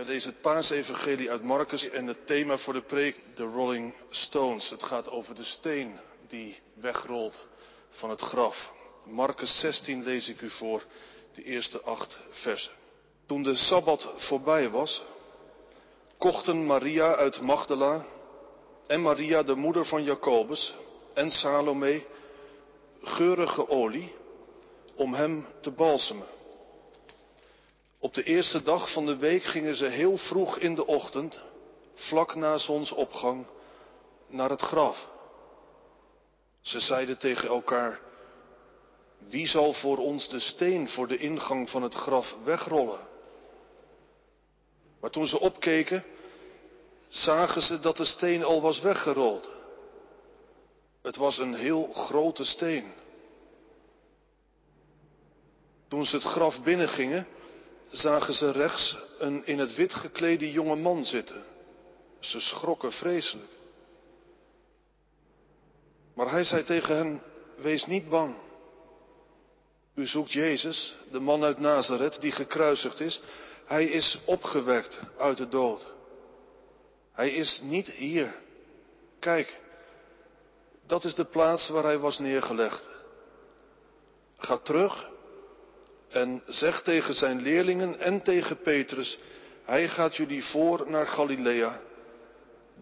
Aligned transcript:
Wij 0.00 0.08
lezen 0.08 0.30
het 0.30 0.40
paasevangelie 0.40 1.30
uit 1.30 1.42
Marcus 1.42 1.88
en 1.88 2.06
het 2.06 2.26
thema 2.26 2.58
voor 2.58 2.72
de 2.72 2.82
preek, 2.82 3.16
de 3.34 3.42
Rolling 3.42 3.94
Stones. 4.10 4.70
Het 4.70 4.82
gaat 4.82 5.10
over 5.10 5.34
de 5.34 5.44
steen 5.44 5.98
die 6.28 6.60
wegrolt 6.74 7.46
van 7.90 8.10
het 8.10 8.20
graf. 8.20 8.72
Marcus 9.04 9.60
16 9.60 10.02
lees 10.02 10.28
ik 10.28 10.40
u 10.40 10.50
voor, 10.50 10.84
de 11.34 11.42
eerste 11.42 11.80
acht 11.80 12.20
versen. 12.30 12.72
Toen 13.26 13.42
de 13.42 13.54
Sabbat 13.54 14.12
voorbij 14.16 14.70
was, 14.70 15.02
kochten 16.18 16.66
Maria 16.66 17.14
uit 17.14 17.40
Magdala 17.40 18.04
en 18.86 19.02
Maria 19.02 19.42
de 19.42 19.54
moeder 19.54 19.86
van 19.86 20.04
Jacobus 20.04 20.74
en 21.14 21.30
Salome 21.30 22.04
geurige 23.02 23.68
olie 23.68 24.14
om 24.94 25.14
hem 25.14 25.46
te 25.60 25.70
balsemen. 25.70 26.26
Op 28.02 28.14
de 28.14 28.22
eerste 28.22 28.62
dag 28.62 28.92
van 28.92 29.06
de 29.06 29.16
week 29.16 29.42
gingen 29.42 29.76
ze 29.76 29.86
heel 29.86 30.16
vroeg 30.16 30.58
in 30.58 30.74
de 30.74 30.86
ochtend, 30.86 31.40
vlak 31.94 32.34
na 32.34 32.58
zonsopgang, 32.58 33.46
naar 34.26 34.50
het 34.50 34.60
graf. 34.60 35.08
Ze 36.60 36.80
zeiden 36.80 37.18
tegen 37.18 37.48
elkaar, 37.48 38.00
wie 39.18 39.46
zal 39.46 39.72
voor 39.72 39.98
ons 39.98 40.28
de 40.28 40.40
steen 40.40 40.88
voor 40.88 41.08
de 41.08 41.16
ingang 41.16 41.70
van 41.70 41.82
het 41.82 41.94
graf 41.94 42.36
wegrollen? 42.44 43.08
Maar 45.00 45.10
toen 45.10 45.26
ze 45.26 45.40
opkeken, 45.40 46.04
zagen 47.08 47.62
ze 47.62 47.80
dat 47.80 47.96
de 47.96 48.04
steen 48.04 48.44
al 48.44 48.60
was 48.60 48.80
weggerold. 48.80 49.50
Het 51.02 51.16
was 51.16 51.38
een 51.38 51.54
heel 51.54 51.92
grote 51.92 52.44
steen. 52.44 52.92
Toen 55.88 56.06
ze 56.06 56.16
het 56.16 56.24
graf 56.24 56.62
binnengingen, 56.62 57.26
zagen 57.90 58.34
ze 58.34 58.50
rechts 58.50 58.96
een 59.18 59.46
in 59.46 59.58
het 59.58 59.74
wit 59.74 59.94
geklede 59.94 60.52
jonge 60.52 60.76
man 60.76 61.04
zitten. 61.04 61.44
Ze 62.18 62.40
schrokken 62.40 62.92
vreselijk. 62.92 63.50
Maar 66.14 66.30
hij 66.30 66.44
zei 66.44 66.64
tegen 66.64 66.96
hen, 66.96 67.22
wees 67.56 67.86
niet 67.86 68.08
bang. 68.08 68.36
U 69.94 70.06
zoekt 70.06 70.32
Jezus, 70.32 70.96
de 71.10 71.20
man 71.20 71.44
uit 71.44 71.58
Nazareth, 71.58 72.20
die 72.20 72.32
gekruisigd 72.32 73.00
is. 73.00 73.20
Hij 73.66 73.84
is 73.84 74.18
opgewekt 74.24 75.00
uit 75.18 75.36
de 75.36 75.48
dood. 75.48 75.92
Hij 77.12 77.30
is 77.30 77.60
niet 77.62 77.90
hier. 77.90 78.34
Kijk, 79.18 79.60
dat 80.86 81.04
is 81.04 81.14
de 81.14 81.24
plaats 81.24 81.68
waar 81.68 81.84
hij 81.84 81.98
was 81.98 82.18
neergelegd. 82.18 82.88
Ga 84.38 84.58
terug 84.58 85.10
en 86.10 86.42
zeg 86.46 86.82
tegen 86.82 87.14
zijn 87.14 87.42
leerlingen 87.42 87.98
en 87.98 88.22
tegen 88.22 88.60
Petrus, 88.60 89.18
hij 89.64 89.88
gaat 89.88 90.16
jullie 90.16 90.44
voor 90.44 90.90
naar 90.90 91.06
Galilea. 91.06 91.80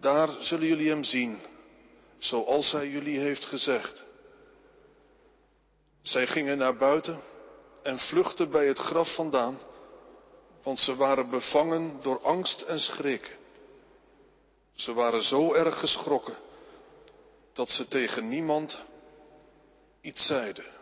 Daar 0.00 0.28
zullen 0.40 0.66
jullie 0.66 0.88
hem 0.88 1.04
zien, 1.04 1.38
zoals 2.18 2.72
hij 2.72 2.88
jullie 2.88 3.18
heeft 3.18 3.44
gezegd. 3.44 4.04
Zij 6.02 6.26
gingen 6.26 6.58
naar 6.58 6.76
buiten 6.76 7.20
en 7.82 7.98
vluchtten 7.98 8.50
bij 8.50 8.66
het 8.66 8.78
graf 8.78 9.14
vandaan, 9.14 9.58
want 10.62 10.78
ze 10.78 10.96
waren 10.96 11.30
bevangen 11.30 11.98
door 12.02 12.20
angst 12.20 12.62
en 12.62 12.78
schrik. 12.78 13.36
Ze 14.74 14.92
waren 14.92 15.22
zo 15.22 15.54
erg 15.54 15.78
geschrokken 15.78 16.34
dat 17.52 17.70
ze 17.70 17.88
tegen 17.88 18.28
niemand 18.28 18.84
iets 20.00 20.26
zeiden. 20.26 20.77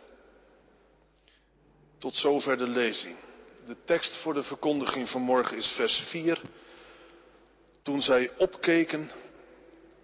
Tot 1.97 2.15
zover 2.15 2.57
de 2.57 2.67
lezing. 2.67 3.15
De 3.65 3.77
tekst 3.85 4.15
voor 4.15 4.33
de 4.33 4.43
verkondiging 4.43 5.09
van 5.09 5.21
morgen 5.21 5.57
is 5.57 5.67
vers 5.67 5.97
4. 5.97 6.41
Toen 7.83 8.01
zij 8.01 8.31
opkeken, 8.37 9.11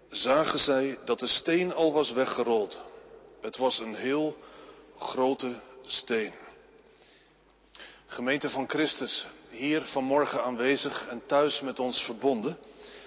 zagen 0.10 0.60
zij 0.60 0.98
dat 1.06 1.20
de 1.20 1.28
steen 1.28 1.74
al 1.74 1.94
was 1.94 2.12
weggerold. 2.12 2.82
Het 3.42 3.58
was 3.58 3.80
een 3.80 3.96
heel 3.96 4.38
grote 4.98 5.60
steen. 5.86 6.34
Gemeente 8.06 8.50
van 8.50 8.70
Christus, 8.70 9.26
hier 9.50 9.82
vanmorgen 9.82 10.44
aanwezig 10.44 11.08
en 11.08 11.26
thuis 11.26 11.62
met 11.62 11.80
ons 11.80 12.02
verbonden. 12.02 12.58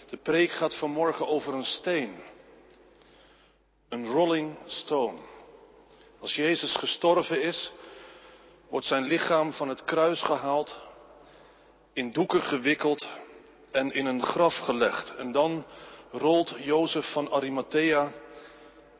De 0.09 0.17
preek 0.17 0.51
gaat 0.51 0.75
vanmorgen 0.75 1.29
over 1.29 1.55
een 1.55 1.65
steen. 1.65 2.15
Een 3.89 4.07
rolling 4.07 4.57
stone. 4.67 5.19
Als 6.21 6.35
Jezus 6.35 6.75
gestorven 6.75 7.43
is, 7.43 7.73
wordt 8.69 8.87
zijn 8.87 9.04
lichaam 9.04 9.53
van 9.53 9.69
het 9.69 9.84
kruis 9.84 10.22
gehaald, 10.22 10.78
in 11.93 12.12
doeken 12.12 12.43
gewikkeld 12.43 13.06
en 13.71 13.93
in 13.93 14.06
een 14.06 14.22
graf 14.22 14.56
gelegd. 14.56 15.15
En 15.16 15.32
dan 15.32 15.65
rolt 16.10 16.54
Jozef 16.59 17.12
van 17.12 17.31
Arimathea 17.32 18.12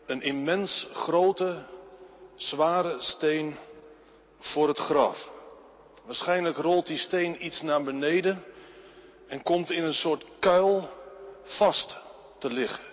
een 0.07 0.23
immens 0.23 0.89
grote, 0.93 1.63
zware 2.35 2.97
steen 2.99 3.57
voor 4.39 4.69
het 4.69 4.79
graf. 4.79 5.31
Waarschijnlijk 6.05 6.57
rolt 6.57 6.87
die 6.87 6.99
steen 6.99 7.45
iets 7.45 7.63
naar 7.63 7.83
beneden 7.83 8.45
en 9.27 9.43
komt 9.43 9.71
in 9.71 9.85
een 9.85 9.95
soort 9.95 10.25
kuil 10.39 10.89
vast 11.43 11.97
te 12.39 12.51
liggen. 12.51 12.85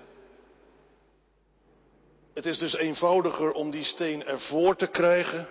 Het 2.34 2.46
is 2.46 2.58
dus 2.58 2.76
eenvoudiger 2.76 3.52
om 3.52 3.72
die 3.72 3.84
steen 3.84 4.26
ervoor 4.26 4.76
te 4.76 4.88
krijgen 4.88 5.48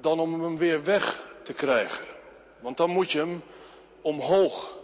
dan 0.00 0.20
om 0.20 0.42
hem 0.42 0.58
weer 0.58 0.84
weg 0.84 1.30
te 1.42 1.52
krijgen. 1.52 2.04
Want 2.60 2.76
dan 2.76 2.90
moet 2.90 3.10
je 3.10 3.18
hem 3.18 3.42
omhoog 4.02 4.74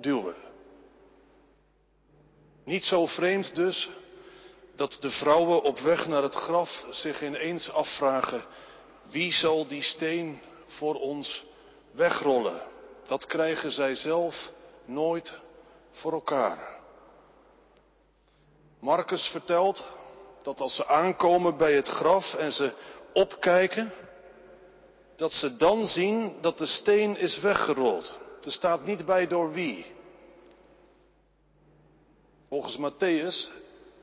duwen. 0.00 0.34
Niet 2.64 2.84
zo 2.84 3.06
vreemd 3.06 3.54
dus 3.54 3.88
dat 4.76 4.96
de 5.00 5.10
vrouwen 5.10 5.62
op 5.62 5.78
weg 5.78 6.06
naar 6.06 6.22
het 6.22 6.34
graf 6.34 6.84
zich 6.90 7.22
ineens 7.22 7.70
afvragen, 7.70 8.42
wie 9.10 9.32
zal 9.32 9.66
die 9.66 9.82
steen 9.82 10.40
voor 10.66 10.94
ons 10.94 11.44
wegrollen? 11.90 12.62
Dat 13.06 13.26
krijgen 13.26 13.72
zij 13.72 13.94
zelf 13.94 14.52
nooit 14.84 15.38
voor 15.90 16.12
elkaar. 16.12 16.78
Marcus 18.80 19.28
vertelt 19.28 19.84
dat 20.42 20.60
als 20.60 20.74
ze 20.74 20.86
aankomen 20.86 21.56
bij 21.56 21.72
het 21.72 21.88
graf 21.88 22.34
en 22.34 22.52
ze 22.52 22.72
opkijken, 23.12 23.92
dat 25.20 25.32
ze 25.32 25.56
dan 25.56 25.86
zien 25.86 26.32
dat 26.40 26.58
de 26.58 26.66
steen 26.66 27.16
is 27.16 27.40
weggerold. 27.40 28.20
Er 28.44 28.52
staat 28.52 28.84
niet 28.84 29.06
bij 29.06 29.26
door 29.26 29.52
wie. 29.52 29.86
Volgens 32.48 32.78
Matthäus 32.78 33.50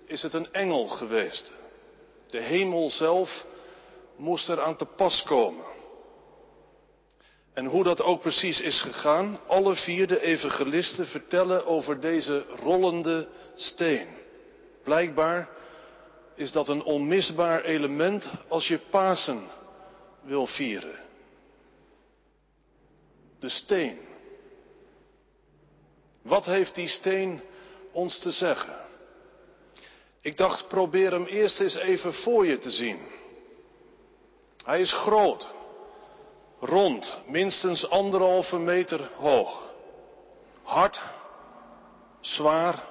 is 0.05 0.21
het 0.21 0.33
een 0.33 0.53
engel 0.53 0.87
geweest. 0.87 1.51
De 2.29 2.39
hemel 2.39 2.89
zelf 2.89 3.45
moest 4.15 4.49
er 4.49 4.61
aan 4.61 4.75
te 4.75 4.85
pas 4.85 5.23
komen. 5.23 5.65
En 7.53 7.65
hoe 7.65 7.83
dat 7.83 8.01
ook 8.01 8.21
precies 8.21 8.61
is 8.61 8.81
gegaan, 8.81 9.39
alle 9.47 9.75
vier 9.75 10.07
de 10.07 10.21
evangelisten 10.21 11.07
vertellen 11.07 11.65
over 11.65 11.99
deze 11.99 12.45
rollende 12.63 13.27
steen. 13.55 14.07
Blijkbaar 14.83 15.49
is 16.35 16.51
dat 16.51 16.67
een 16.67 16.83
onmisbaar 16.83 17.63
element 17.63 18.29
als 18.47 18.67
je 18.67 18.79
Pasen 18.89 19.47
wil 20.21 20.45
vieren 20.45 21.05
de 23.39 23.49
steen. 23.49 23.99
Wat 26.21 26.45
heeft 26.45 26.75
die 26.75 26.87
steen 26.87 27.41
ons 27.91 28.19
te 28.19 28.31
zeggen? 28.31 28.85
Ik 30.21 30.37
dacht, 30.37 30.67
probeer 30.67 31.11
hem 31.11 31.25
eerst 31.25 31.59
eens 31.59 31.75
even 31.75 32.13
voor 32.13 32.45
je 32.45 32.57
te 32.57 32.71
zien. 32.71 32.99
Hij 34.63 34.81
is 34.81 34.93
groot, 34.93 35.47
rond, 36.59 37.17
minstens 37.27 37.89
anderhalve 37.89 38.57
meter 38.57 39.09
hoog. 39.15 39.63
Hard, 40.63 41.01
zwaar, 42.19 42.83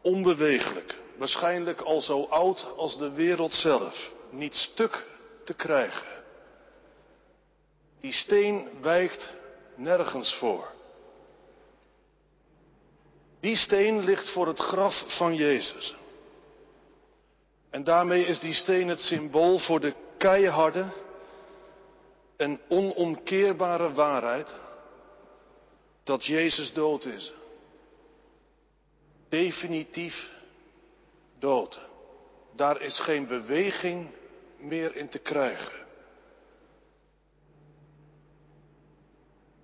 onbewegelijk. 0.00 0.98
Waarschijnlijk 1.16 1.80
al 1.80 2.00
zo 2.00 2.22
oud 2.22 2.72
als 2.76 2.98
de 2.98 3.10
wereld 3.10 3.52
zelf. 3.52 4.12
Niet 4.30 4.54
stuk 4.54 5.06
te 5.44 5.54
krijgen. 5.54 6.06
Die 8.00 8.12
steen 8.12 8.68
wijkt 8.80 9.32
nergens 9.74 10.34
voor. 10.34 10.70
Die 13.40 13.56
steen 13.56 14.04
ligt 14.04 14.30
voor 14.30 14.46
het 14.46 14.58
graf 14.58 15.04
van 15.06 15.34
Jezus. 15.34 15.96
En 17.70 17.84
daarmee 17.84 18.24
is 18.24 18.40
die 18.40 18.54
steen 18.54 18.88
het 18.88 19.00
symbool 19.00 19.58
voor 19.58 19.80
de 19.80 19.94
keiharde 20.18 20.86
en 22.36 22.60
onomkeerbare 22.68 23.92
waarheid 23.92 24.54
dat 26.02 26.24
Jezus 26.24 26.72
dood 26.72 27.04
is. 27.04 27.32
Definitief 29.28 30.30
dood. 31.38 31.80
Daar 32.56 32.80
is 32.80 33.00
geen 33.00 33.26
beweging 33.26 34.10
meer 34.58 34.96
in 34.96 35.08
te 35.08 35.18
krijgen. 35.18 35.81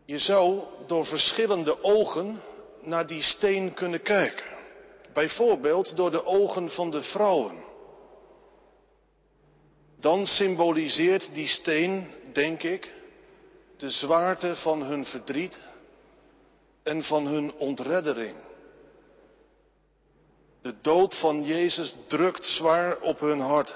Je 0.09 0.19
zou 0.19 0.63
door 0.87 1.07
verschillende 1.07 1.83
ogen 1.83 2.41
naar 2.81 3.07
die 3.07 3.23
steen 3.23 3.75
kunnen 3.75 4.03
kijken. 4.03 4.47
Bijvoorbeeld 5.13 5.97
door 5.97 6.11
de 6.11 6.25
ogen 6.25 6.71
van 6.71 6.91
de 6.91 7.03
vrouwen. 7.03 7.65
Dan 10.01 10.27
symboliseert 10.27 11.35
die 11.35 11.47
steen, 11.47 12.11
denk 12.33 12.63
ik, 12.63 12.93
de 13.77 13.91
zwaarte 13.91 14.57
van 14.57 14.83
hun 14.83 15.05
verdriet 15.05 15.59
en 16.83 17.03
van 17.03 17.27
hun 17.27 17.55
ontreddering. 17.55 18.37
De 20.63 20.75
dood 20.81 21.19
van 21.19 21.45
Jezus 21.45 21.95
drukt 22.07 22.45
zwaar 22.45 23.01
op 23.01 23.21
hun 23.21 23.41
hart. 23.41 23.75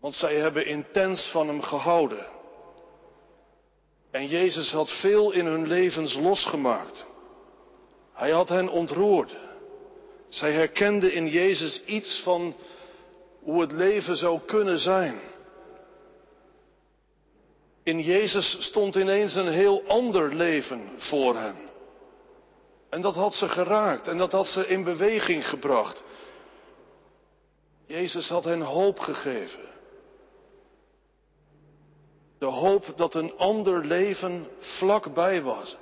Want 0.00 0.14
zij 0.14 0.36
hebben 0.36 0.66
intens 0.66 1.30
van 1.30 1.48
hem 1.48 1.62
gehouden. 1.62 2.40
En 4.12 4.26
Jezus 4.26 4.72
had 4.72 4.90
veel 4.90 5.30
in 5.30 5.46
hun 5.46 5.66
levens 5.66 6.14
losgemaakt. 6.14 7.04
Hij 8.12 8.30
had 8.30 8.48
hen 8.48 8.68
ontroerd. 8.68 9.36
Zij 10.28 10.52
herkenden 10.52 11.12
in 11.12 11.28
Jezus 11.28 11.82
iets 11.84 12.20
van 12.24 12.54
hoe 13.40 13.60
het 13.60 13.72
leven 13.72 14.16
zou 14.16 14.40
kunnen 14.46 14.78
zijn. 14.78 15.20
In 17.82 18.00
Jezus 18.00 18.56
stond 18.60 18.94
ineens 18.94 19.34
een 19.34 19.48
heel 19.48 19.82
ander 19.86 20.34
leven 20.34 20.90
voor 20.96 21.36
hen. 21.36 21.56
En 22.90 23.00
dat 23.00 23.14
had 23.14 23.34
ze 23.34 23.48
geraakt 23.48 24.08
en 24.08 24.16
dat 24.16 24.32
had 24.32 24.46
ze 24.46 24.66
in 24.66 24.84
beweging 24.84 25.48
gebracht. 25.48 26.02
Jezus 27.86 28.28
had 28.28 28.44
hen 28.44 28.60
hoop 28.60 28.98
gegeven. 28.98 29.71
De 32.42 32.48
hoop 32.48 32.92
dat 32.96 33.14
een 33.14 33.36
ander 33.36 33.84
leven 33.84 34.48
vlakbij 34.58 35.42
was. 35.42 35.76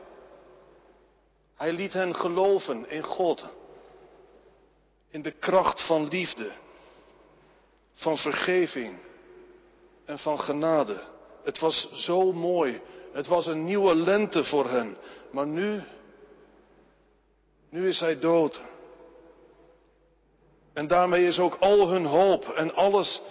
Hij 1.55 1.73
liet 1.73 1.93
hen 1.93 2.15
geloven 2.15 2.91
in 2.91 3.03
God. 3.03 3.47
In 5.11 5.23
de 5.23 5.31
kracht 5.31 5.87
van 5.87 6.09
liefde, 6.09 6.51
van 7.95 8.17
vergeving 8.17 8.99
en 10.05 10.19
van 10.19 10.41
genade. 10.41 11.01
Het 11.45 11.59
was 11.59 11.93
zo 11.93 12.33
mooi. 12.33 12.81
Het 13.13 13.27
was 13.27 13.47
een 13.47 13.65
nieuwe 13.65 13.95
lente 13.95 14.45
voor 14.45 14.69
hen. 14.69 14.97
Maar 15.31 15.47
nu, 15.47 15.83
nu 17.71 17.89
is 17.89 18.01
hij 18.01 18.19
dood. 18.19 18.61
En 20.73 20.87
daarmee 20.87 21.27
is 21.27 21.39
ook 21.39 21.55
al 21.55 21.89
hun 21.89 22.07
hoop 22.07 22.49
en 22.49 22.75
alles 22.75 23.23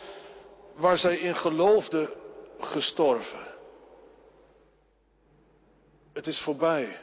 waar 0.75 0.97
zij 0.97 1.17
in 1.17 1.35
geloofden 1.35 2.18
gestorven. 2.59 3.47
Het 6.13 6.27
is 6.27 6.41
voorbij. 6.41 6.97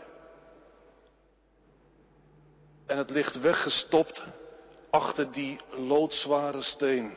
En 2.86 2.98
het 2.98 3.10
ligt 3.10 3.40
weggestopt 3.40 4.22
achter 4.90 5.32
die 5.32 5.60
loodzware 5.70 6.62
steen. 6.62 7.14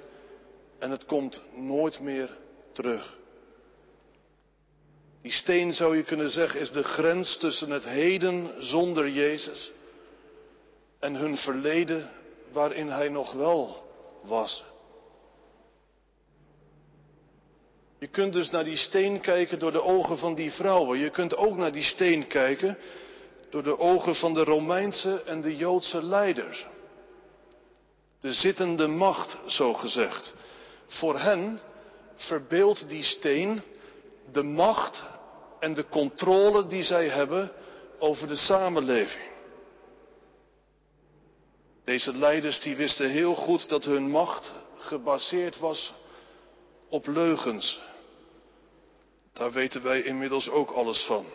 En 0.80 0.92
het 0.92 1.06
komt 1.06 1.44
nooit 1.56 2.00
meer 2.00 2.38
terug. 2.72 3.18
Die 5.22 5.32
steen 5.32 5.74
zou 5.74 5.98
je 5.98 6.04
kunnen 6.04 6.30
zeggen 6.30 6.60
is 6.60 6.72
de 6.72 6.84
grens 6.84 7.38
tussen 7.38 7.70
het 7.70 7.86
heden 7.86 8.64
zonder 8.64 9.10
Jezus 9.10 9.72
en 11.00 11.16
hun 11.16 11.38
verleden 11.38 12.10
waarin 12.52 12.90
hij 12.90 13.10
nog 13.10 13.34
wel 13.34 13.88
was. 14.22 14.64
Je 18.00 18.08
kunt 18.08 18.34
dus 18.34 18.50
naar 18.50 18.64
die 18.64 18.78
steen 18.78 19.20
kijken 19.20 19.60
door 19.60 19.72
de 19.72 19.84
ogen 19.84 20.18
van 20.18 20.36
die 20.36 20.52
vrouwen. 20.52 21.00
Je 21.00 21.10
kunt 21.10 21.36
ook 21.36 21.58
naar 21.58 21.72
die 21.72 21.84
steen 21.84 22.28
kijken 22.28 22.78
door 23.50 23.64
de 23.64 23.80
ogen 23.80 24.16
van 24.16 24.34
de 24.34 24.44
Romeinse 24.44 25.24
en 25.24 25.42
de 25.42 25.56
Joodse 25.56 26.04
leiders. 26.04 26.66
De 28.22 28.34
zittende 28.34 28.88
macht, 28.88 29.38
zo 29.46 29.74
gezegd. 29.74 30.34
Voor 30.88 31.20
hen 31.20 31.60
verbeeldt 32.16 32.90
die 32.90 33.04
steen 33.04 33.62
de 34.32 34.44
macht 34.44 35.04
en 35.60 35.74
de 35.74 35.86
controle 35.90 36.68
die 36.68 36.84
zij 36.84 37.08
hebben 37.08 37.52
over 38.00 38.28
de 38.28 38.36
samenleving. 38.36 39.28
Deze 41.86 42.18
leiders 42.18 42.60
die 42.60 42.76
wisten 42.76 43.10
heel 43.10 43.36
goed 43.36 43.70
dat 43.70 43.84
hun 43.84 44.10
macht 44.10 44.52
gebaseerd 44.78 45.58
was 45.58 45.94
op 46.90 47.08
leugens. 47.08 47.80
Daar 49.34 49.52
weten 49.52 49.84
wij 49.84 50.02
inmiddels 50.02 50.50
ook 50.50 50.72
alles 50.72 51.04
van. 51.04 51.26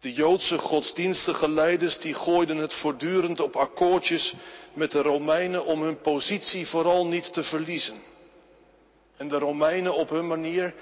De 0.00 0.12
Joodse 0.12 0.58
godsdienstige 0.58 1.48
leiders 1.48 1.98
die 1.98 2.14
gooiden 2.14 2.56
het 2.56 2.74
voortdurend 2.74 3.40
op 3.40 3.56
akkoordjes 3.56 4.34
met 4.72 4.90
de 4.90 5.02
Romeinen 5.02 5.64
om 5.64 5.82
hun 5.82 6.00
positie 6.00 6.66
vooral 6.66 7.06
niet 7.06 7.32
te 7.32 7.42
verliezen. 7.42 7.96
En 9.16 9.28
de 9.28 9.38
Romeinen 9.38 9.94
op 9.94 10.08
hun 10.08 10.26
manier, 10.26 10.74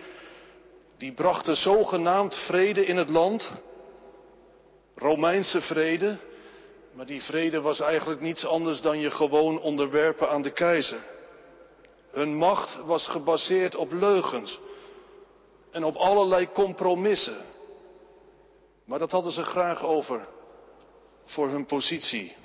die 0.99 1.13
brachten 1.13 1.57
zogenaamd 1.57 2.37
vrede 2.37 2.87
in 2.87 2.97
het 2.97 3.09
land, 3.09 3.53
Romeinse 4.95 5.61
vrede, 5.61 6.17
maar 6.93 7.07
die 7.07 7.23
vrede 7.23 7.61
was 7.61 7.81
eigenlijk 7.81 8.21
niets 8.21 8.47
anders 8.47 8.81
dan 8.81 8.99
je 8.99 9.11
gewoon 9.11 9.61
onderwerpen 9.61 10.31
aan 10.31 10.43
de 10.43 10.53
keizer. 10.53 11.14
Hun 12.15 12.37
macht 12.37 12.85
was 12.85 13.07
gebaseerd 13.07 13.77
op 13.77 13.93
leugens 13.93 14.59
en 15.71 15.85
op 15.85 15.97
allerlei 15.97 16.49
compromissen. 16.53 17.37
Maar 18.85 18.99
dat 18.99 19.11
hadden 19.11 19.33
ze 19.33 19.43
graag 19.43 19.85
over 19.85 20.27
voor 21.25 21.49
hun 21.49 21.67
positie 21.67 22.37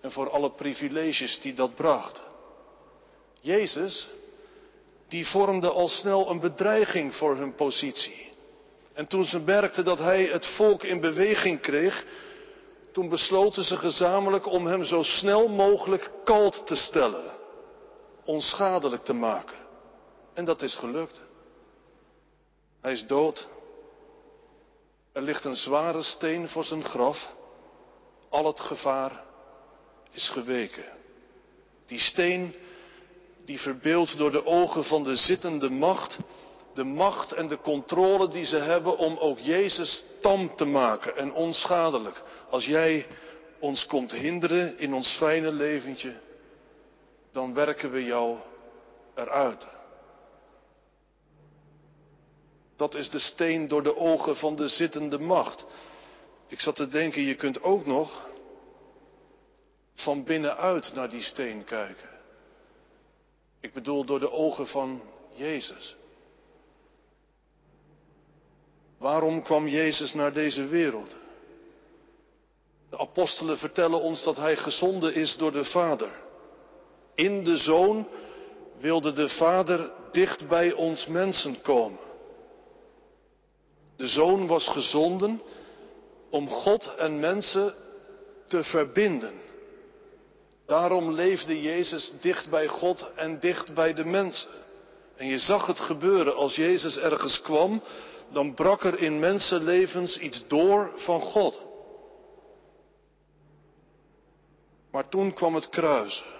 en 0.00 0.12
voor 0.12 0.30
alle 0.30 0.50
privileges 0.50 1.40
die 1.40 1.54
dat 1.54 1.74
bracht. 1.74 2.20
Jezus, 3.40 4.08
die 5.08 5.26
vormde 5.26 5.70
al 5.70 5.88
snel 5.88 6.30
een 6.30 6.40
bedreiging 6.40 7.14
voor 7.14 7.36
hun 7.36 7.54
positie. 7.54 8.32
En 8.92 9.06
toen 9.06 9.24
ze 9.24 9.38
merkten 9.38 9.84
dat 9.84 9.98
hij 9.98 10.24
het 10.24 10.46
volk 10.46 10.82
in 10.82 11.00
beweging 11.00 11.60
kreeg, 11.60 12.06
toen 12.92 13.08
besloten 13.08 13.64
ze 13.64 13.76
gezamenlijk 13.76 14.46
om 14.46 14.66
hem 14.66 14.84
zo 14.84 15.02
snel 15.02 15.48
mogelijk 15.48 16.10
kalt 16.24 16.66
te 16.66 16.74
stellen, 16.74 17.39
onschadelijk 18.30 19.04
te 19.04 19.12
maken. 19.12 19.56
En 20.34 20.44
dat 20.44 20.62
is 20.62 20.74
gelukt. 20.74 21.20
Hij 22.80 22.92
is 22.92 23.06
dood. 23.06 23.48
Er 25.12 25.22
ligt 25.22 25.44
een 25.44 25.56
zware 25.56 26.02
steen 26.02 26.48
voor 26.48 26.64
zijn 26.64 26.84
graf. 26.84 27.34
Al 28.28 28.46
het 28.46 28.60
gevaar 28.60 29.24
is 30.10 30.28
geweken. 30.28 30.84
Die 31.86 31.98
steen 31.98 32.54
die 33.44 33.60
verbeeldt 33.60 34.18
door 34.18 34.32
de 34.32 34.46
ogen 34.46 34.84
van 34.84 35.02
de 35.02 35.16
zittende 35.16 35.70
macht 35.70 36.18
de 36.74 36.84
macht 36.84 37.32
en 37.32 37.48
de 37.48 37.58
controle 37.58 38.28
die 38.28 38.44
ze 38.44 38.56
hebben 38.56 38.98
om 38.98 39.16
ook 39.16 39.38
Jezus 39.38 40.04
tam 40.20 40.56
te 40.56 40.64
maken 40.64 41.16
en 41.16 41.32
onschadelijk. 41.32 42.22
Als 42.50 42.66
jij 42.66 43.06
ons 43.58 43.86
komt 43.86 44.12
hinderen 44.12 44.78
in 44.78 44.94
ons 44.94 45.16
fijne 45.16 45.52
leventje, 45.52 46.14
dan 47.32 47.54
werken 47.54 47.90
we 47.90 48.04
jou 48.04 48.38
eruit. 49.14 49.66
Dat 52.76 52.94
is 52.94 53.10
de 53.10 53.18
steen 53.18 53.68
door 53.68 53.82
de 53.82 53.96
ogen 53.96 54.36
van 54.36 54.56
de 54.56 54.68
zittende 54.68 55.18
macht. 55.18 55.66
Ik 56.46 56.60
zat 56.60 56.76
te 56.76 56.88
denken, 56.88 57.22
je 57.22 57.34
kunt 57.34 57.62
ook 57.62 57.86
nog 57.86 58.30
van 59.94 60.24
binnenuit 60.24 60.92
naar 60.94 61.08
die 61.08 61.22
steen 61.22 61.64
kijken. 61.64 62.08
Ik 63.60 63.72
bedoel 63.72 64.04
door 64.04 64.20
de 64.20 64.30
ogen 64.30 64.66
van 64.66 65.02
Jezus. 65.34 65.96
Waarom 68.98 69.42
kwam 69.42 69.68
Jezus 69.68 70.14
naar 70.14 70.32
deze 70.32 70.66
wereld? 70.66 71.16
De 72.90 72.98
apostelen 72.98 73.58
vertellen 73.58 74.00
ons 74.00 74.22
dat 74.22 74.36
hij 74.36 74.56
gezonden 74.56 75.14
is 75.14 75.36
door 75.36 75.52
de 75.52 75.64
Vader. 75.64 76.28
In 77.20 77.44
de 77.44 77.56
Zoon 77.56 78.08
wilde 78.78 79.12
de 79.12 79.28
Vader 79.28 79.90
dicht 80.12 80.48
bij 80.48 80.72
ons 80.72 81.06
mensen 81.06 81.60
komen. 81.60 81.98
De 83.96 84.06
Zoon 84.06 84.46
was 84.46 84.68
gezonden 84.68 85.42
om 86.30 86.48
God 86.48 86.94
en 86.98 87.20
mensen 87.20 87.74
te 88.46 88.64
verbinden. 88.64 89.32
Daarom 90.66 91.12
leefde 91.12 91.62
Jezus 91.62 92.12
dicht 92.20 92.50
bij 92.50 92.68
God 92.68 93.10
en 93.16 93.40
dicht 93.40 93.74
bij 93.74 93.94
de 93.94 94.04
mensen. 94.04 94.50
En 95.16 95.26
je 95.26 95.38
zag 95.38 95.66
het 95.66 95.80
gebeuren 95.80 96.36
als 96.36 96.54
Jezus 96.54 96.98
ergens 96.98 97.40
kwam, 97.40 97.82
dan 98.32 98.54
brak 98.54 98.84
er 98.84 98.98
in 98.98 99.18
mensenlevens 99.18 100.18
iets 100.18 100.44
door 100.48 100.92
van 100.94 101.20
God. 101.20 101.62
Maar 104.90 105.08
toen 105.08 105.34
kwam 105.34 105.54
het 105.54 105.68
kruis. 105.68 106.38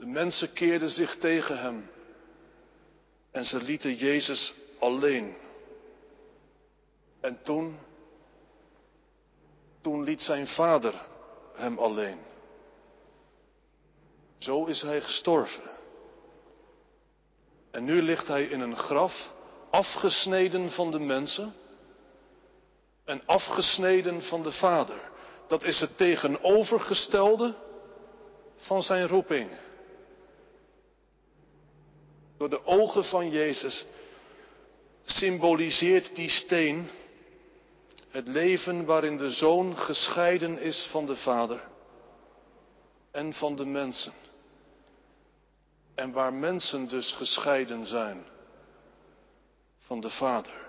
De 0.00 0.06
mensen 0.06 0.52
keerden 0.52 0.88
zich 0.88 1.18
tegen 1.18 1.58
hem 1.58 1.90
en 3.30 3.44
ze 3.44 3.62
lieten 3.62 3.94
Jezus 3.94 4.54
alleen. 4.78 5.36
En 7.20 7.42
toen, 7.42 7.78
toen 9.80 10.02
liet 10.02 10.22
zijn 10.22 10.46
vader 10.46 10.94
hem 11.54 11.78
alleen. 11.78 12.18
Zo 14.38 14.64
is 14.64 14.82
hij 14.82 15.00
gestorven. 15.00 15.62
En 17.70 17.84
nu 17.84 18.02
ligt 18.02 18.26
hij 18.26 18.44
in 18.44 18.60
een 18.60 18.76
graf, 18.76 19.32
afgesneden 19.70 20.70
van 20.70 20.90
de 20.90 20.98
mensen 20.98 21.54
en 23.04 23.22
afgesneden 23.26 24.22
van 24.22 24.42
de 24.42 24.52
Vader. 24.52 25.10
Dat 25.48 25.62
is 25.62 25.80
het 25.80 25.96
tegenovergestelde 25.96 27.54
van 28.56 28.82
zijn 28.82 29.06
roeping. 29.06 29.50
Door 32.40 32.50
de 32.50 32.64
ogen 32.64 33.04
van 33.04 33.30
Jezus 33.30 33.86
symboliseert 35.02 36.14
die 36.14 36.28
steen 36.28 36.90
het 38.08 38.26
leven 38.26 38.84
waarin 38.84 39.16
de 39.16 39.30
zoon 39.30 39.76
gescheiden 39.76 40.58
is 40.58 40.88
van 40.90 41.06
de 41.06 41.16
Vader 41.16 41.62
en 43.10 43.32
van 43.32 43.56
de 43.56 43.64
mensen. 43.64 44.12
En 45.94 46.12
waar 46.12 46.32
mensen 46.32 46.88
dus 46.88 47.12
gescheiden 47.12 47.86
zijn 47.86 48.24
van 49.78 50.00
de 50.00 50.10
Vader. 50.10 50.68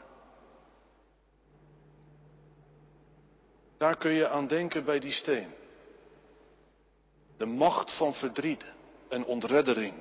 Daar 3.77 3.97
kun 3.97 4.11
je 4.11 4.27
aan 4.27 4.47
denken 4.47 4.85
bij 4.85 4.99
die 4.99 5.11
steen. 5.11 5.53
De 7.37 7.45
macht 7.45 7.97
van 7.97 8.13
verdriet 8.13 8.65
en 9.09 9.25
ontreddering, 9.25 9.93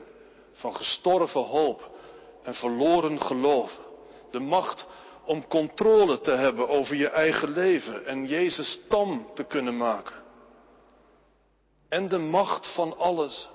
van 0.52 0.74
gestorven 0.74 1.44
hoop 1.44 1.90
en 2.42 2.54
verloren 2.54 3.20
geloof. 3.20 3.78
De 4.30 4.38
macht 4.38 4.86
om 5.24 5.46
controle 5.46 6.20
te 6.20 6.30
hebben 6.30 6.68
over 6.68 6.96
je 6.96 7.08
eigen 7.08 7.50
leven 7.50 8.06
en 8.06 8.26
Jezus 8.26 8.80
tam 8.88 9.26
te 9.34 9.44
kunnen 9.44 9.76
maken. 9.76 10.14
En 11.88 12.08
de 12.08 12.18
macht 12.18 12.74
van 12.74 12.98
alles 12.98 13.48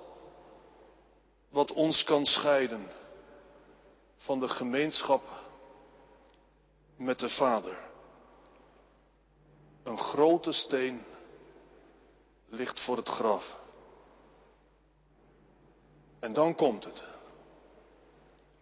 wat 1.50 1.72
ons 1.74 2.04
kan 2.04 2.25
scheiden 2.25 2.92
van 4.18 4.40
de 4.40 4.48
gemeenschap 4.48 5.24
met 6.98 7.20
de 7.20 7.30
Vader. 7.30 7.78
Een 9.84 9.98
grote 9.98 10.52
steen 10.52 11.06
ligt 12.50 12.80
voor 12.80 12.98
het 12.98 13.10
graf. 13.10 13.60
En 16.25 16.34
dan 16.34 16.55
komt 16.55 16.84
het. 16.84 17.03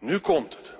Nu 0.00 0.18
komt 0.18 0.56
het. 0.56 0.72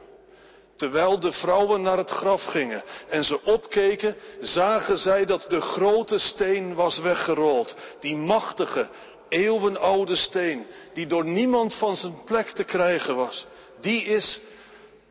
Terwijl 0.77 1.21
de 1.21 1.33
vrouwen 1.33 1.83
naar 1.83 1.97
het 1.97 2.11
graf 2.11 2.43
gingen 2.43 2.83
en 3.09 3.25
ze 3.25 3.45
opkeken, 3.45 4.17
zagen 4.41 4.99
zij 4.99 5.25
dat 5.25 5.47
de 5.49 5.61
grote 5.61 6.19
steen 6.19 6.75
was 6.75 6.99
weggerold. 6.99 7.77
Die 8.01 8.17
machtige, 8.17 8.89
eeuwenoude 9.29 10.17
steen, 10.17 10.67
die 10.93 11.07
door 11.07 11.25
niemand 11.25 11.75
van 11.75 11.97
zijn 11.97 12.25
plek 12.25 12.49
te 12.49 12.65
krijgen 12.65 13.17
was. 13.17 13.47
Die 13.81 14.05
is 14.05 14.41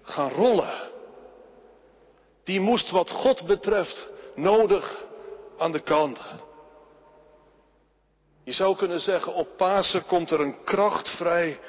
gaan 0.02 0.30
rollen. 0.30 0.74
Die 2.44 2.60
moest 2.60 2.90
wat 2.90 3.10
God 3.10 3.46
betreft 3.46 4.10
nodig 4.36 5.06
aan 5.58 5.72
de 5.72 5.82
kant. 5.82 6.20
Je 8.44 8.52
zou 8.52 8.76
kunnen 8.76 9.00
zeggen, 9.00 9.34
op 9.34 9.58
Pasen 9.58 10.06
komt 10.06 10.32
er 10.32 10.40
een 10.40 10.64
kracht 10.64 11.10
vrij 11.10 11.60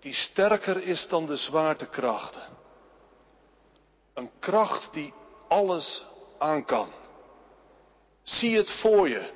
die 0.00 0.14
sterker 0.14 0.82
is 0.82 1.08
dan 1.08 1.26
de 1.26 1.36
zwaartekrachten. 1.36 2.42
Een 4.14 4.30
kracht 4.38 4.92
die 4.92 5.14
alles 5.48 6.04
aan 6.38 6.64
kan. 6.64 6.88
Zie 8.22 8.56
het 8.56 8.70
voor 8.70 9.08
je. 9.08 9.30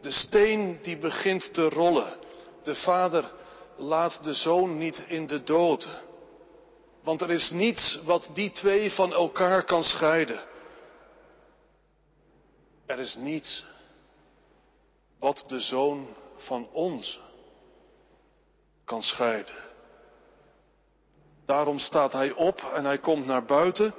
De 0.00 0.10
steen 0.10 0.78
die 0.82 0.96
begint 0.96 1.54
te 1.54 1.68
rollen. 1.68 2.16
De 2.62 2.74
vader 2.74 3.32
laat 3.76 4.24
de 4.24 4.34
zoon 4.34 4.78
niet 4.78 5.04
in 5.08 5.26
de 5.26 5.42
dood. 5.42 5.88
Want 7.02 7.20
er 7.20 7.30
is 7.30 7.50
niets 7.50 8.00
wat 8.04 8.28
die 8.34 8.50
twee 8.50 8.92
van 8.92 9.12
elkaar 9.12 9.64
kan 9.64 9.82
scheiden. 9.82 10.40
Er 12.86 12.98
is 12.98 13.14
niets 13.14 13.64
wat 15.24 15.44
de 15.46 15.60
zoon 15.60 16.06
van 16.36 16.68
ons 16.72 17.20
kan 18.84 19.02
scheiden. 19.02 19.54
Daarom 21.46 21.78
staat 21.78 22.12
hij 22.12 22.32
op 22.32 22.58
en 22.74 22.84
hij 22.84 22.98
komt 22.98 23.26
naar 23.26 23.44
buiten 23.44 23.94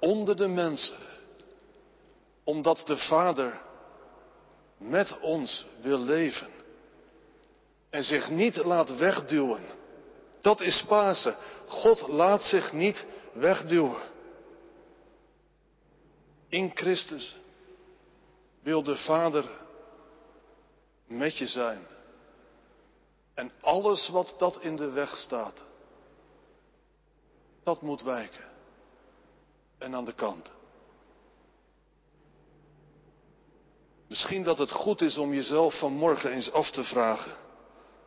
onder 0.00 0.36
de 0.36 0.46
mensen. 0.46 0.96
Omdat 2.44 2.82
de 2.86 2.96
Vader 2.96 3.60
met 4.78 5.20
ons 5.20 5.66
wil 5.80 5.98
leven. 5.98 6.48
En 7.90 8.02
zich 8.02 8.30
niet 8.30 8.56
laat 8.56 8.96
wegduwen. 8.96 9.62
Dat 10.40 10.60
is 10.60 10.84
Pasen. 10.84 11.36
God 11.66 12.08
laat 12.08 12.42
zich 12.42 12.72
niet 12.72 13.06
wegduwen. 13.32 14.02
In 16.48 16.70
Christus 16.74 17.36
wil 18.62 18.82
de 18.82 18.96
Vader 18.96 19.64
met 21.06 21.38
je 21.38 21.46
zijn. 21.46 21.86
En 23.34 23.52
alles 23.60 24.08
wat 24.08 24.34
dat 24.38 24.60
in 24.60 24.76
de 24.76 24.90
weg 24.90 25.16
staat, 25.16 25.62
dat 27.62 27.82
moet 27.82 28.02
wijken. 28.02 28.44
En 29.78 29.94
aan 29.94 30.04
de 30.04 30.14
kant. 30.14 30.50
Misschien 34.06 34.42
dat 34.42 34.58
het 34.58 34.70
goed 34.70 35.00
is 35.00 35.16
om 35.16 35.34
jezelf 35.34 35.78
vanmorgen 35.78 36.32
eens 36.32 36.52
af 36.52 36.70
te 36.70 36.84
vragen. 36.84 37.36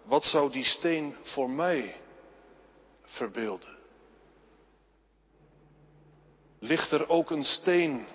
Wat 0.04 0.24
zou 0.24 0.52
die 0.52 0.64
steen 0.64 1.16
voor 1.22 1.50
mij 1.50 2.02
verbeelden? 3.04 3.78
Ligt 6.60 6.92
er 6.92 7.10
ook 7.10 7.32
een 7.32 7.44
steen 7.44 8.08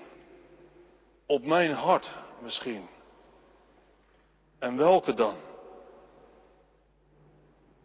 op 1.27 1.45
mijn 1.45 1.73
hart 1.73 2.11
misschien? 2.43 2.89
En 4.65 4.77
welke 4.77 5.15
dan? 5.15 5.37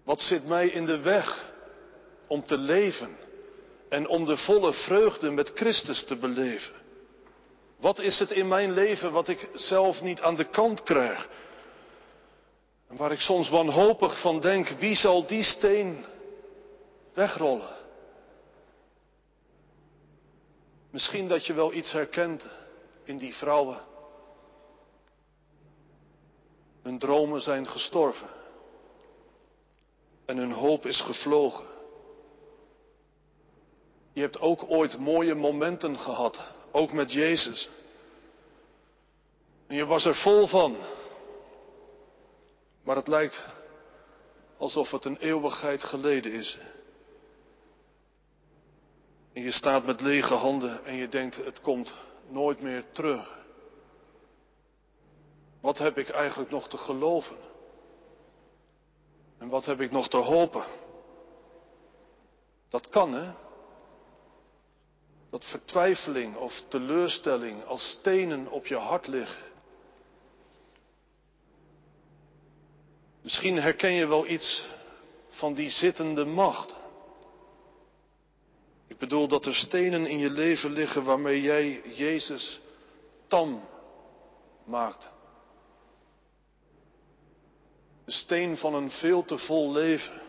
Wat 0.03 0.21
zit 0.21 0.45
mij 0.45 0.67
in 0.67 0.86
de 0.86 1.00
weg 1.00 1.53
om 2.27 2.45
te 2.45 2.57
leven 2.57 3.17
en 3.89 4.07
om 4.07 4.25
de 4.25 4.38
volle 4.38 4.74
vreugde 4.74 5.31
met 5.31 5.51
Christus 5.55 6.05
te 6.05 6.15
beleven? 6.15 6.74
Wat 7.77 8.00
is 8.00 8.19
het 8.19 8.31
in 8.31 8.48
mijn 8.48 8.71
leven 8.71 9.12
wat 9.12 9.27
ik 9.27 9.50
zelf 9.53 10.01
niet 10.01 10.21
aan 10.21 10.36
de 10.36 10.50
kant 10.50 10.83
krijg? 10.83 11.29
En 12.88 12.95
waar 12.98 13.12
ik 13.12 13.21
soms 13.21 13.50
wanhopig 13.50 14.21
van 14.21 14.39
denk, 14.39 14.67
wie 14.67 14.95
zal 14.95 15.25
die 15.25 15.43
steen 15.43 16.05
wegrollen? 17.13 17.75
Misschien 20.91 21.27
dat 21.27 21.45
je 21.45 21.53
wel 21.53 21.74
iets 21.74 21.91
herkent 21.91 22.48
in 23.03 23.17
die 23.17 23.36
vrouwen. 23.36 23.88
Hun 26.89 27.00
dromen 27.00 27.41
zijn 27.41 27.67
gestorven. 27.67 28.29
En 30.25 30.38
hun 30.38 30.51
hoop 30.51 30.86
is 30.86 31.01
gevlogen. 31.01 31.65
Je 34.13 34.22
hebt 34.22 34.39
ook 34.39 34.63
ooit 34.67 34.98
mooie 34.98 35.36
momenten 35.36 35.98
gehad, 35.98 36.41
ook 36.72 36.91
met 36.91 37.12
Jezus. 37.12 37.69
En 39.67 39.75
je 39.75 39.86
was 39.86 40.05
er 40.05 40.15
vol 40.15 40.48
van. 40.48 40.77
Maar 42.84 42.96
het 42.96 43.08
lijkt 43.08 43.50
alsof 44.58 44.91
het 44.91 45.05
een 45.05 45.17
eeuwigheid 45.17 45.84
geleden 45.84 46.31
is. 46.31 46.58
En 49.34 49.41
je 49.41 49.51
staat 49.51 49.86
met 49.86 50.01
lege 50.01 50.34
handen 50.34 50.86
en 50.86 50.96
je 50.96 51.10
denkt, 51.10 51.36
het 51.36 51.62
komt 51.62 51.96
nooit 52.27 52.62
meer 52.62 52.84
terug. 52.91 53.38
Wat 55.60 55.78
heb 55.78 55.98
ik 55.98 56.10
eigenlijk 56.10 56.51
nog 56.51 56.68
te 56.68 56.78
geloven? 56.78 57.38
En 59.38 59.50
wat 59.50 59.66
heb 59.66 59.82
ik 59.82 59.92
nog 59.92 60.10
te 60.10 60.18
hopen? 60.18 60.66
Dat 62.70 62.89
kan, 62.89 63.13
hè? 63.13 63.34
Dat 65.30 65.46
vertwijfeling 65.46 66.36
of 66.36 66.63
teleurstelling 66.68 67.66
als 67.66 67.89
stenen 67.89 68.51
op 68.51 68.66
je 68.66 68.75
hart 68.78 69.08
liggen. 69.08 69.44
Misschien 73.22 73.62
herken 73.62 73.92
je 73.92 74.08
wel 74.08 74.28
iets 74.28 74.68
van 75.28 75.54
die 75.54 75.70
zittende 75.70 76.25
macht. 76.25 76.75
Ik 78.88 78.98
bedoel 78.98 79.28
dat 79.28 79.46
er 79.46 79.56
stenen 79.56 80.06
in 80.06 80.20
je 80.20 80.30
leven 80.30 80.72
liggen 80.72 81.04
waarmee 81.04 81.42
jij 81.42 81.82
Jezus 81.84 82.62
tam 83.28 83.63
maakt. 84.66 85.12
De 88.10 88.16
steen 88.16 88.58
van 88.58 88.74
een 88.74 88.89
veel 88.89 89.25
te 89.25 89.38
vol 89.38 89.72
leven, 89.72 90.22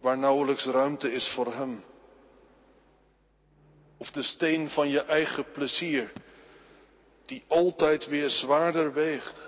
waar 0.00 0.18
nauwelijks 0.18 0.64
ruimte 0.66 1.12
is 1.12 1.28
voor 1.28 1.52
Hem. 1.52 1.84
Of 3.96 4.10
de 4.10 4.22
steen 4.22 4.70
van 4.70 4.88
je 4.88 5.02
eigen 5.02 5.50
plezier, 5.52 6.12
die 7.26 7.44
altijd 7.46 8.06
weer 8.06 8.30
zwaarder 8.30 8.92
weegt 8.92 9.42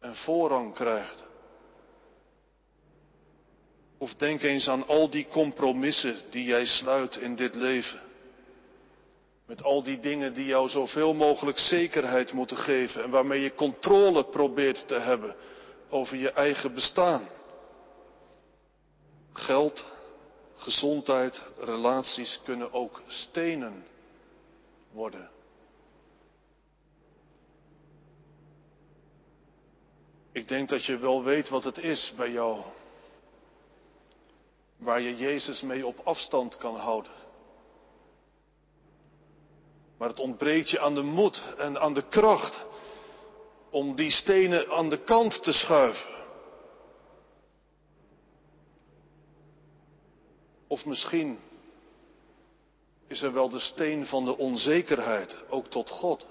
en 0.00 0.14
voorrang 0.14 0.74
krijgt. 0.74 1.24
Of 3.98 4.14
denk 4.14 4.42
eens 4.42 4.68
aan 4.68 4.86
al 4.86 5.10
die 5.10 5.26
compromissen 5.28 6.16
die 6.30 6.44
jij 6.44 6.64
sluit 6.64 7.16
in 7.16 7.36
dit 7.36 7.54
leven. 7.54 8.00
Met 9.46 9.62
al 9.62 9.82
die 9.82 10.00
dingen 10.00 10.34
die 10.34 10.46
jou 10.46 10.68
zoveel 10.68 11.14
mogelijk 11.14 11.58
zekerheid 11.58 12.32
moeten 12.32 12.56
geven 12.56 13.02
en 13.02 13.10
waarmee 13.10 13.40
je 13.40 13.54
controle 13.54 14.24
probeert 14.24 14.88
te 14.88 14.98
hebben 14.98 15.36
over 15.90 16.16
je 16.16 16.30
eigen 16.30 16.74
bestaan. 16.74 17.28
Geld, 19.32 19.84
gezondheid, 20.56 21.42
relaties 21.58 22.40
kunnen 22.44 22.72
ook 22.72 23.02
stenen 23.06 23.86
worden. 24.90 25.30
Ik 30.32 30.48
denk 30.48 30.68
dat 30.68 30.84
je 30.84 30.98
wel 30.98 31.22
weet 31.22 31.48
wat 31.48 31.64
het 31.64 31.78
is 31.78 32.12
bij 32.16 32.30
jou. 32.30 32.62
Waar 34.76 35.00
je 35.00 35.16
Jezus 35.16 35.62
mee 35.62 35.86
op 35.86 35.98
afstand 36.04 36.56
kan 36.56 36.76
houden. 36.76 37.12
Maar 39.98 40.08
het 40.08 40.20
ontbreekt 40.20 40.70
je 40.70 40.80
aan 40.80 40.94
de 40.94 41.02
moed 41.02 41.42
en 41.56 41.80
aan 41.80 41.94
de 41.94 42.08
kracht 42.08 42.66
om 43.70 43.96
die 43.96 44.10
stenen 44.10 44.70
aan 44.70 44.90
de 44.90 45.02
kant 45.02 45.42
te 45.42 45.52
schuiven. 45.52 46.16
Of 50.66 50.84
misschien 50.84 51.38
is 53.06 53.22
er 53.22 53.32
wel 53.32 53.48
de 53.48 53.60
steen 53.60 54.06
van 54.06 54.24
de 54.24 54.36
onzekerheid, 54.36 55.36
ook 55.48 55.66
tot 55.66 55.90
God. 55.90 56.26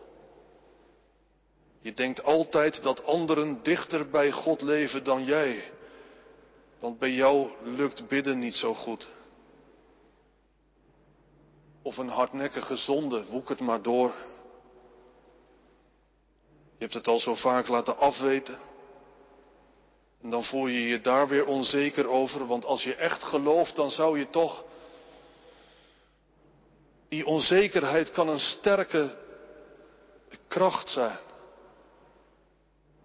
Je 1.82 1.94
denkt 1.94 2.24
altijd 2.24 2.84
dat 2.84 3.06
anderen 3.06 3.64
dichter 3.64 4.10
bij 4.10 4.32
God 4.32 4.62
leven 4.62 5.04
dan 5.04 5.24
jij. 5.24 5.72
Want 6.80 7.00
bij 7.00 7.12
jou 7.12 7.50
lukt 7.64 8.08
bidden 8.08 8.40
niet 8.40 8.56
zo 8.56 8.74
goed. 8.74 9.08
Of 11.82 11.98
een 11.98 12.10
hardnekkige 12.10 12.76
zonde 12.76 13.26
woekert 13.26 13.60
maar 13.60 13.82
door. 13.82 14.14
Je 16.78 16.84
hebt 16.84 16.94
het 16.94 17.08
al 17.08 17.20
zo 17.20 17.36
vaak 17.36 17.68
laten 17.68 17.98
afweten. 17.98 18.58
En 20.22 20.30
dan 20.30 20.44
voel 20.44 20.68
je 20.68 20.88
je 20.88 21.02
daar 21.02 21.28
weer 21.28 21.46
onzeker 21.46 22.08
over, 22.08 22.48
want 22.48 22.66
als 22.66 22.84
je 22.84 22.96
echt 22.96 23.24
gelooft, 23.24 23.76
dan 23.76 23.92
zou 23.92 24.20
je 24.20 24.30
toch. 24.30 24.64
Die 27.10 27.26
onzekerheid 27.26 28.12
kan 28.12 28.28
een 28.28 28.40
sterke 28.40 29.18
kracht 30.48 30.90
zijn. 30.90 31.20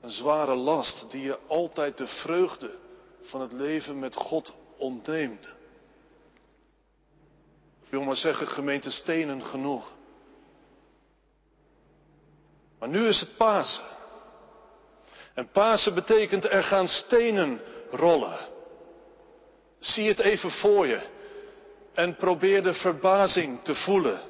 Een 0.01 0.11
zware 0.11 0.55
last 0.55 1.11
die 1.11 1.23
je 1.23 1.39
altijd 1.47 1.99
de 1.99 2.07
vreugde 2.07 2.79
van 3.21 3.41
het 3.41 3.53
leven 3.53 3.99
met 3.99 4.15
God 4.15 4.55
ontneemt. 4.77 5.47
Ik 7.85 7.91
wil 7.91 8.03
maar 8.03 8.17
zeggen, 8.17 8.47
gemeente 8.47 8.91
stenen 8.91 9.45
genoeg. 9.45 9.93
Maar 12.83 12.91
nu 12.91 13.09
is 13.09 13.21
het 13.21 13.37
Pasen. 13.37 13.85
En 15.35 15.51
Pasen 15.51 15.95
betekent 15.95 16.45
er 16.45 16.63
gaan 16.63 16.89
stenen 16.89 17.61
rollen. 17.91 18.39
Zie 19.79 20.09
het 20.09 20.19
even 20.19 20.51
voor 20.51 20.87
je 20.87 21.01
en 21.95 22.17
probeer 22.17 22.63
de 22.63 22.73
verbazing 22.75 23.63
te 23.63 23.75
voelen. 23.75 24.21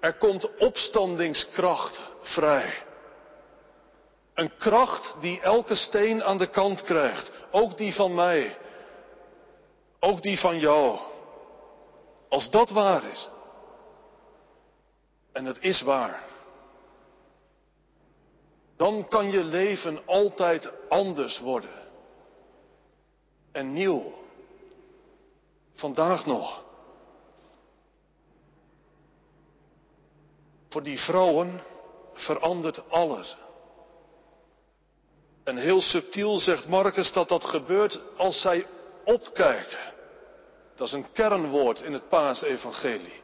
Er 0.00 0.14
komt 0.14 0.56
opstandingskracht 0.56 2.00
vrij. 2.20 2.74
Een 4.34 4.56
kracht 4.56 5.16
die 5.20 5.40
elke 5.40 5.74
steen 5.74 6.22
aan 6.22 6.38
de 6.38 6.48
kant 6.48 6.82
krijgt. 6.82 7.32
Ook 7.50 7.76
die 7.76 7.94
van 7.94 8.14
mij. 8.14 8.58
Ook 10.00 10.22
die 10.22 10.38
van 10.38 10.58
jou. 10.58 10.98
Als 12.28 12.50
dat 12.50 12.70
waar 12.70 13.04
is. 13.04 13.28
En 15.32 15.44
het 15.44 15.58
is 15.60 15.82
waar. 15.82 16.31
Dan 18.82 19.08
kan 19.08 19.30
je 19.30 19.44
leven 19.44 20.06
altijd 20.06 20.70
anders 20.88 21.38
worden. 21.38 21.70
En 23.52 23.72
nieuw. 23.72 24.12
Vandaag 25.72 26.26
nog. 26.26 26.64
Voor 30.68 30.82
die 30.82 30.98
vrouwen 31.00 31.60
verandert 32.12 32.90
alles. 32.90 33.36
En 35.44 35.56
heel 35.56 35.80
subtiel 35.80 36.38
zegt 36.38 36.68
Marcus 36.68 37.12
dat 37.12 37.28
dat 37.28 37.44
gebeurt 37.44 38.00
als 38.16 38.40
zij 38.40 38.66
opkijken. 39.04 39.94
Dat 40.74 40.86
is 40.86 40.92
een 40.92 41.12
kernwoord 41.12 41.80
in 41.80 41.92
het 41.92 42.08
paasevangelie. 42.08 43.22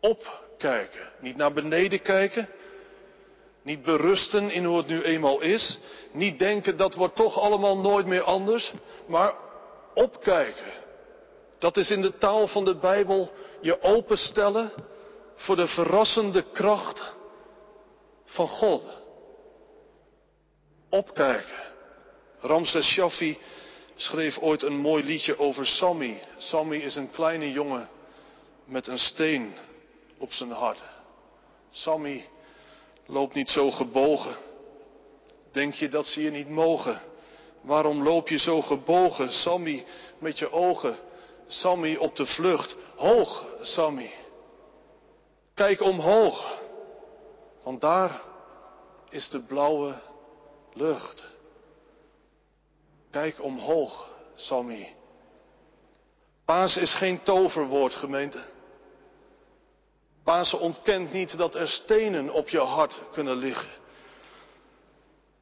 Opkijken. 0.00 1.12
Niet 1.20 1.36
naar 1.36 1.52
beneden 1.52 2.02
kijken. 2.02 2.48
Niet 3.66 3.82
berusten 3.82 4.50
in 4.50 4.64
hoe 4.64 4.76
het 4.76 4.86
nu 4.86 5.02
eenmaal 5.02 5.40
is. 5.40 5.78
Niet 6.12 6.38
denken 6.38 6.76
dat 6.76 6.94
wordt 6.94 7.16
toch 7.16 7.38
allemaal 7.38 7.78
nooit 7.78 8.06
meer 8.06 8.22
anders. 8.22 8.72
Maar 9.06 9.34
opkijken. 9.94 10.72
Dat 11.58 11.76
is 11.76 11.90
in 11.90 12.02
de 12.02 12.18
taal 12.18 12.46
van 12.46 12.64
de 12.64 12.76
Bijbel 12.76 13.30
je 13.60 13.82
openstellen 13.82 14.72
voor 15.34 15.56
de 15.56 15.66
verrassende 15.66 16.42
kracht 16.52 17.12
van 18.24 18.48
God 18.48 18.88
opkijken. 20.90 21.64
Ramses 22.40 22.86
Shaffi 22.86 23.38
schreef 23.94 24.38
ooit 24.38 24.62
een 24.62 24.76
mooi 24.76 25.04
liedje 25.04 25.38
over 25.38 25.66
Sammy. 25.66 26.22
Sammy 26.36 26.76
is 26.76 26.94
een 26.94 27.10
kleine 27.10 27.52
jongen 27.52 27.88
met 28.64 28.86
een 28.86 28.98
steen 28.98 29.54
op 30.18 30.32
zijn 30.32 30.50
hart. 30.50 30.82
Sammy 31.70 32.28
loopt 33.06 33.34
niet 33.34 33.50
zo 33.50 33.70
gebogen. 33.70 34.36
Denk 35.52 35.74
je 35.74 35.88
dat 35.88 36.06
ze 36.06 36.22
je 36.22 36.30
niet 36.30 36.48
mogen? 36.48 37.00
Waarom 37.60 38.02
loop 38.02 38.28
je 38.28 38.38
zo 38.38 38.62
gebogen, 38.62 39.32
Sammy, 39.32 39.84
met 40.18 40.38
je 40.38 40.52
ogen? 40.52 40.96
Sammy 41.46 41.96
op 41.96 42.16
de 42.16 42.26
vlucht. 42.26 42.76
Hoog, 42.96 43.46
Sammy. 43.60 44.10
Kijk 45.54 45.80
omhoog, 45.80 46.60
want 47.62 47.80
daar 47.80 48.22
is 49.10 49.28
de 49.28 49.40
blauwe 49.40 49.94
lucht. 50.72 51.24
Kijk 53.10 53.42
omhoog, 53.42 54.08
Sammy. 54.34 54.94
Paas 56.44 56.76
is 56.76 56.94
geen 56.94 57.22
toverwoord, 57.22 57.94
gemeente. 57.94 58.44
Pasen 60.26 60.60
ontkent 60.60 61.12
niet 61.12 61.38
dat 61.38 61.54
er 61.54 61.68
stenen 61.68 62.30
op 62.30 62.48
je 62.48 62.58
hart 62.58 63.02
kunnen 63.12 63.36
liggen. 63.36 63.68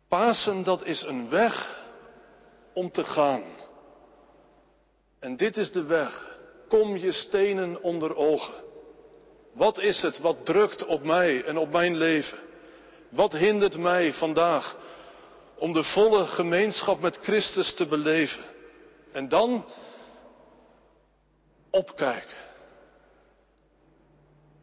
Pasen, 0.09 0.63
dat 0.63 0.85
is 0.85 1.03
een 1.03 1.29
weg 1.29 1.85
om 2.73 2.91
te 2.91 3.05
gaan. 3.05 3.43
En 5.21 5.37
dit 5.37 5.57
is 5.57 5.73
de 5.73 5.83
weg. 5.83 6.37
Kom 6.69 6.97
je 6.97 7.13
stenen 7.13 7.83
onder 7.83 8.17
ogen. 8.17 8.55
Wat 9.53 9.79
is 9.79 10.03
het 10.03 10.19
wat 10.19 10.47
drukt 10.47 10.85
op 10.85 11.05
mij 11.05 11.45
en 11.45 11.57
op 11.57 11.71
mijn 11.71 11.97
leven? 11.97 12.39
Wat 13.09 13.33
hindert 13.33 13.79
mij 13.79 14.13
vandaag 14.13 14.77
om 15.55 15.73
de 15.73 15.85
volle 15.85 16.27
gemeenschap 16.27 17.01
met 17.01 17.19
Christus 17.23 17.75
te 17.75 17.87
beleven. 17.87 18.43
En 19.13 19.29
dan 19.29 19.65
opkijken. 21.71 22.45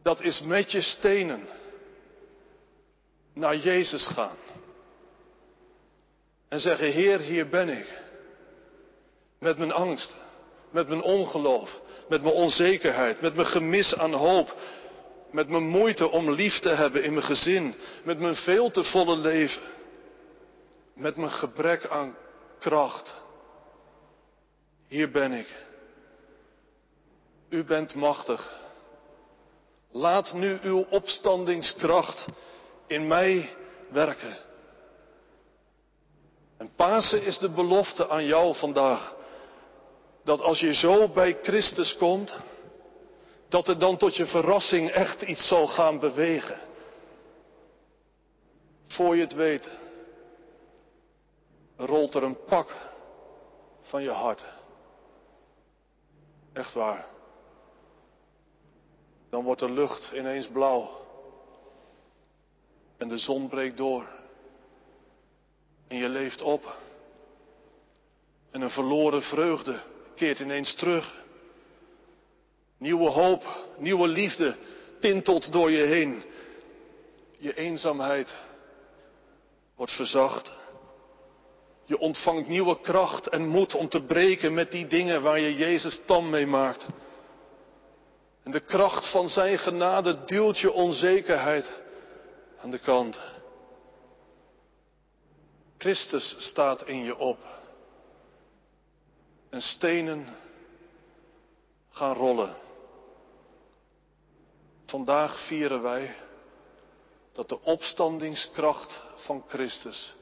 Dat 0.02 0.20
is 0.20 0.42
met 0.42 0.72
je 0.72 0.80
stenen 0.80 1.48
naar 3.34 3.56
Jezus 3.56 4.06
gaan. 4.06 4.36
En 6.48 6.60
zeggen, 6.60 6.92
Heer, 6.92 7.20
hier 7.20 7.48
ben 7.48 7.68
ik. 7.68 8.00
Met 9.38 9.58
mijn 9.58 9.72
angst, 9.72 10.16
met 10.70 10.88
mijn 10.88 11.02
ongeloof, 11.02 11.80
met 12.08 12.22
mijn 12.22 12.34
onzekerheid, 12.34 13.20
met 13.20 13.34
mijn 13.34 13.46
gemis 13.46 13.96
aan 13.96 14.12
hoop, 14.12 14.54
met 15.30 15.48
mijn 15.48 15.68
moeite 15.68 16.10
om 16.10 16.30
lief 16.30 16.58
te 16.58 16.68
hebben 16.68 17.02
in 17.04 17.12
mijn 17.12 17.24
gezin, 17.24 17.74
met 18.04 18.18
mijn 18.18 18.34
veel 18.34 18.70
te 18.70 18.84
volle 18.84 19.16
leven 19.16 19.62
met 20.94 21.16
mijn 21.16 21.30
gebrek 21.30 21.86
aan 21.86 22.16
kracht. 22.58 23.14
Hier 24.88 25.10
ben 25.10 25.32
ik. 25.32 25.48
U 27.48 27.64
bent 27.64 27.94
machtig. 27.94 28.61
Laat 29.92 30.32
nu 30.32 30.58
uw 30.62 30.86
opstandingskracht 30.90 32.26
in 32.86 33.06
mij 33.06 33.56
werken. 33.88 34.36
En 36.56 36.72
Pasen 36.76 37.22
is 37.22 37.38
de 37.38 37.50
belofte 37.50 38.08
aan 38.08 38.24
jou 38.24 38.54
vandaag. 38.54 39.16
Dat 40.24 40.40
als 40.40 40.60
je 40.60 40.74
zo 40.74 41.08
bij 41.08 41.38
Christus 41.42 41.96
komt, 41.96 42.32
dat 43.48 43.68
er 43.68 43.78
dan 43.78 43.96
tot 43.96 44.16
je 44.16 44.26
verrassing 44.26 44.90
echt 44.90 45.22
iets 45.22 45.48
zal 45.48 45.66
gaan 45.66 45.98
bewegen. 45.98 46.58
Voor 48.86 49.16
je 49.16 49.22
het 49.22 49.34
weet, 49.34 49.68
rolt 51.76 52.14
er 52.14 52.22
een 52.22 52.44
pak 52.44 52.76
van 53.80 54.02
je 54.02 54.10
hart. 54.10 54.44
Echt 56.52 56.74
waar. 56.74 57.06
Dan 59.32 59.44
wordt 59.44 59.60
de 59.60 59.70
lucht 59.70 60.10
ineens 60.14 60.46
blauw. 60.46 60.90
En 62.96 63.08
de 63.08 63.18
zon 63.18 63.48
breekt 63.48 63.76
door. 63.76 64.08
En 65.88 65.96
je 65.96 66.08
leeft 66.08 66.42
op. 66.42 66.78
En 68.50 68.60
een 68.60 68.70
verloren 68.70 69.22
vreugde 69.22 69.80
keert 70.14 70.38
ineens 70.38 70.74
terug. 70.74 71.24
Nieuwe 72.78 73.08
hoop, 73.10 73.44
nieuwe 73.78 74.08
liefde 74.08 74.56
tintelt 75.00 75.52
door 75.52 75.70
je 75.70 75.82
heen. 75.82 76.22
Je 77.38 77.54
eenzaamheid 77.54 78.34
wordt 79.76 79.92
verzacht. 79.92 80.50
Je 81.84 81.98
ontvangt 81.98 82.48
nieuwe 82.48 82.80
kracht 82.80 83.26
en 83.26 83.48
moed 83.48 83.74
om 83.74 83.88
te 83.88 84.02
breken 84.04 84.54
met 84.54 84.70
die 84.70 84.86
dingen 84.86 85.22
waar 85.22 85.40
je 85.40 85.56
Jezus 85.56 86.00
tam 86.06 86.30
mee 86.30 86.46
maakt. 86.46 86.86
En 88.42 88.50
de 88.50 88.60
kracht 88.60 89.10
van 89.10 89.28
Zijn 89.28 89.58
genade 89.58 90.24
duwt 90.24 90.58
je 90.58 90.72
onzekerheid 90.72 91.80
aan 92.60 92.70
de 92.70 92.78
kant. 92.78 93.18
Christus 95.78 96.36
staat 96.38 96.86
in 96.86 97.04
je 97.04 97.16
op. 97.16 97.38
En 99.50 99.62
stenen 99.62 100.36
gaan 101.90 102.14
rollen. 102.14 102.56
Vandaag 104.86 105.46
vieren 105.46 105.82
wij 105.82 106.14
dat 107.32 107.48
de 107.48 107.60
opstandingskracht 107.60 109.02
van 109.14 109.44
Christus 109.48 110.14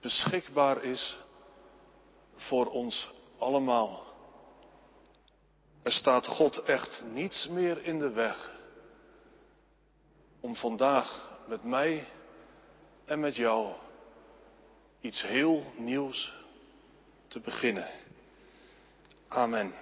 beschikbaar 0.00 0.84
is 0.84 1.18
voor 2.36 2.66
ons 2.66 3.08
allemaal. 3.38 4.07
Er 5.82 5.92
staat 5.92 6.26
God 6.26 6.62
echt 6.62 7.02
niets 7.12 7.48
meer 7.48 7.82
in 7.84 7.98
de 7.98 8.10
weg 8.10 8.50
om 10.40 10.56
vandaag 10.56 11.36
met 11.46 11.64
mij 11.64 12.06
en 13.04 13.20
met 13.20 13.36
jou 13.36 13.72
iets 15.00 15.22
heel 15.22 15.72
nieuws 15.76 16.34
te 17.28 17.40
beginnen. 17.40 17.88
Amen. 19.28 19.74